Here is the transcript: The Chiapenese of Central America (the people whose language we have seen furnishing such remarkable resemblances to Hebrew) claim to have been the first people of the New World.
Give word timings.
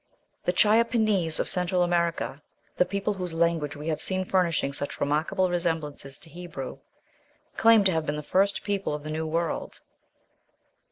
The 0.45 0.51
Chiapenese 0.51 1.39
of 1.39 1.47
Central 1.47 1.83
America 1.83 2.41
(the 2.75 2.85
people 2.85 3.13
whose 3.13 3.35
language 3.35 3.75
we 3.75 3.87
have 3.89 4.01
seen 4.01 4.25
furnishing 4.25 4.73
such 4.73 4.99
remarkable 4.99 5.47
resemblances 5.51 6.17
to 6.17 6.29
Hebrew) 6.31 6.79
claim 7.55 7.83
to 7.83 7.91
have 7.91 8.07
been 8.07 8.15
the 8.15 8.23
first 8.23 8.63
people 8.63 8.95
of 8.95 9.03
the 9.03 9.11
New 9.11 9.27
World. 9.27 9.79